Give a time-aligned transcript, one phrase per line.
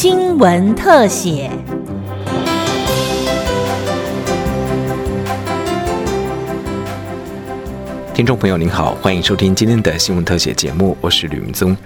[0.00, 1.50] 新闻特写。
[8.14, 11.76] 听众朋友您好，欢迎收听今天的新闻特写节目，我是吕明宗。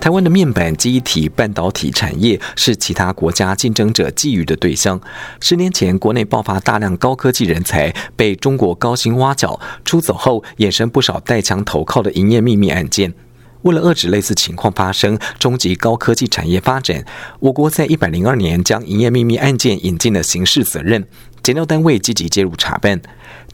[0.00, 5.00] 台湾的面板、机体、半导体产业是其他国家竞争者觊觎的对象。
[5.40, 13.14] 十年前，国内爆发大量高科技人才被中国高薪挖角，出走后衍生不少带枪投靠的营业秘密案件。
[13.62, 17.04] 为了遏止类似情况发生，终极高科技产业发展，
[17.40, 21.04] 我国在一百零二年将营业秘密案件引进了刑事责任，
[21.42, 23.00] 检调单位积极介入查办。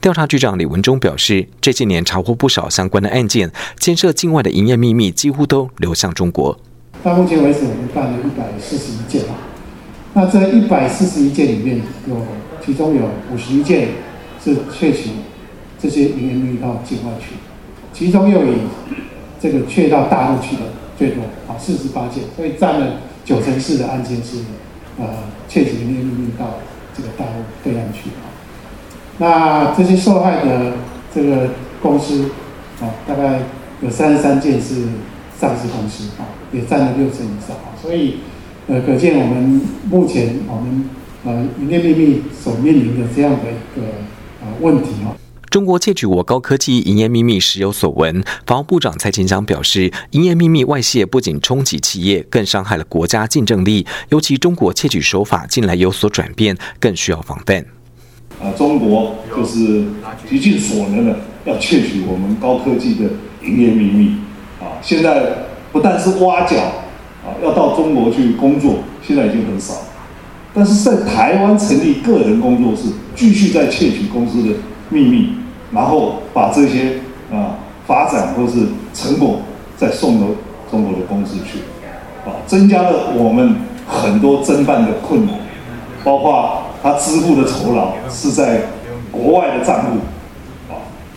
[0.01, 6.59] 调查局长李文忠表示，这些年查获不少相关的案件，牵涉境外的营业秘密几乎都流向中国。
[7.03, 9.23] 到目前为止，我们办了一百四十一件。
[10.15, 12.17] 那这一百四十一件里面有，
[12.65, 13.89] 其中有五十一件
[14.45, 15.11] 是窃取
[15.81, 17.37] 这些营业秘密到境外去，
[17.95, 18.57] 其中又以
[19.43, 20.63] 这个窃到大陆去的
[20.97, 24.39] 最多啊，四十八件，所以占了九成四的案件是
[25.01, 25.05] 呃
[25.49, 26.61] 窃取营业秘密到
[26.97, 28.31] 这个大陆对岸去啊。
[29.19, 30.75] 那这些受害的
[31.13, 31.51] 这个
[31.83, 32.31] 公司
[32.81, 33.41] 啊，大概
[33.81, 34.85] 有三十三件是
[35.41, 38.19] 上市公司啊，也占了六成以上啊，所以
[38.69, 40.89] 呃，可见我们目前我们
[41.25, 43.89] 呃营业秘密所面临的这样的一个
[44.41, 45.19] 呃问题啊。
[45.53, 57.63] 中国窃取我高科技营业秘密时有所闻，防务部长蔡清香表示，营业秘密外泄不仅冲击企业，更伤害了国家竞争力，尤其中国窃取手法近来有所转变，更需要防范。
[58.41, 59.85] 啊，中国就是
[60.27, 63.11] 极尽所能的要窃取我们高科技的
[63.43, 64.17] 营业秘密。
[64.59, 66.57] 啊，现在不但是挖角，
[67.23, 69.75] 啊，要到中国去工作，现在已经很少。
[70.55, 74.55] 但是在台湾成立个人工作室，继续在窃取公司的
[74.89, 75.35] 秘密，
[75.73, 77.01] 然后把这些
[77.33, 79.41] 啊发展或是成果
[79.77, 80.27] 再送到
[80.71, 81.59] 中国的公司去，
[82.29, 83.57] 啊，增加了我们
[83.87, 85.35] 很多侦办的困难，
[86.05, 86.59] 包括。
[86.85, 88.63] 他支付的酬劳是在
[89.13, 89.99] 国外的账户，
[90.69, 90.75] 啊，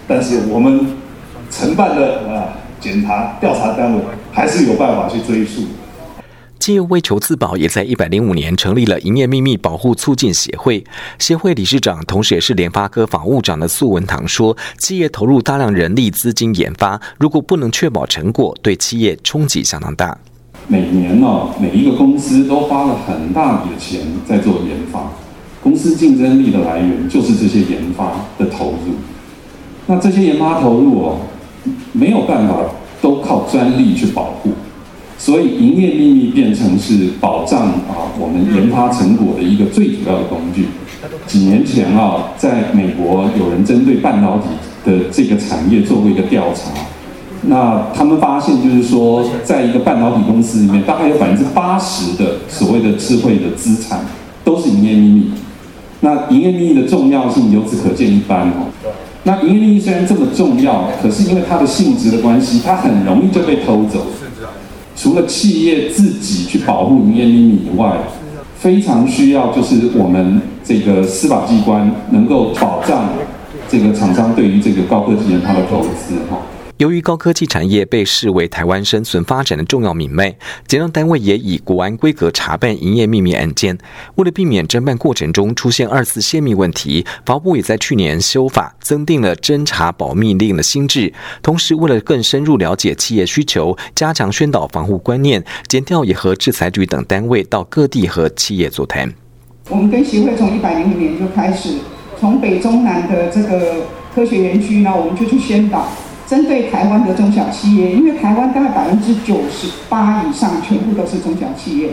[0.07, 0.95] 但是我们
[1.49, 3.99] 承办的啊检查调查单位
[4.31, 5.63] 还是有办法去追溯。
[6.65, 10.83] 企业为求自保，也在一百零五年成立了营业秘密保护促进协会。
[11.19, 20.17] 协会理事长，同时也是联发科法务长的苏文堂说：“企业投入大量人力资金研发，如果不能确保成果，对企业冲击相当大。
[20.67, 25.11] 每年呢，每一个公司都花了很大笔的钱在做研发。”
[25.61, 28.95] 公司竞争力的来源就是这些研发的投入。
[29.85, 31.19] 那这些研发投入哦，
[31.91, 32.55] 没有办法
[33.03, 34.49] 都靠专利去保护，
[35.17, 40.67] 所以营业秘密变成是保障啊我们研发成果的一个最主要的工具。
[41.27, 44.45] 几年前啊，在美国有人针对半导体
[44.83, 46.71] 的这个产业做过一个调查，
[47.43, 54.03] 那他们发现就是说，在一个半导体公司里面，大概有百分之八十的所谓的智慧的资产
[54.43, 55.31] 都是营业秘密。
[56.01, 58.67] 那营业秘密的重要性由此可见一斑哦。
[59.23, 64.05] 那营业秘密虽然这么重要，可是因为它的性质的关系，它很容易就被偷走。
[64.95, 67.97] 除了企业自己去保护营业秘密以外，
[68.57, 73.09] 非常需要就是我们这个司法机关能够保障
[73.69, 76.37] 这个厂商对于这个高科技研发的投资哈。
[76.77, 80.35] 由于高科技产业被视为台湾生存发展的重要命脉，
[80.67, 83.77] 检调单位也以国安规格查办营业秘密案件。
[84.15, 91.13] 为了避免侦办过程中出现二次泄密问题，法务部也在去年修法，增订了侦查保密令的新制。
[91.41, 99.13] 同时，为了更深入了解企业需求，加强宣导防护观念，检调也和制裁局等单位到各地和企业座谈。
[99.69, 101.77] 我们跟协会从一百零五年就开始，
[102.19, 105.89] 从北中南的这个科学园区呢，我们就去宣导。
[106.27, 111.89] 针对台湾的中小企业，因为台湾大概百分之九十八以上全部都是中小企业，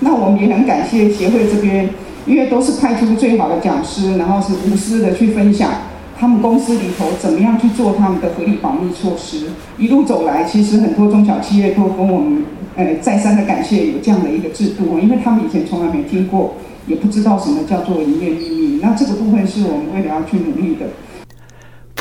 [0.00, 1.90] 那我们也很感谢协会这边，
[2.24, 5.70] 因为都是派出最好的讲师，然后是无私的去分享
[6.16, 9.48] 他们公司里头怎么样去做他们的合理保密措施。
[9.76, 12.44] 一路走来，其实很多中小企业都跟我们，
[12.76, 16.54] 呃，再三的感谢有这样的一个制度，因为他们以前从来没听过，
[16.86, 18.80] 也不知道什么叫做营业秘密。
[18.80, 20.86] 那这个部分是我们为了要去努力的。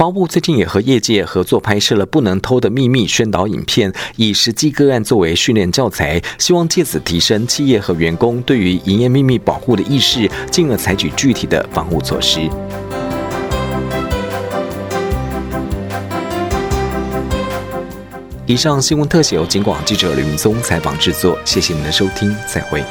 [0.01, 12.49] 法务部最近也和业界合作拍摄了《不能偷的秘密》宣导影片，以实际个案作为训练教材，希望借此提升企业和员工对于营业秘密保护的意识，进而采取具体的防护措施。
[18.47, 22.83] 以上新闻特写由警广记者吕明宗采访制作，谢谢您的收听，再会。